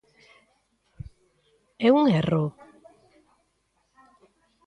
É 1.85 1.89
un 1.99 2.03
erro? 2.21 2.45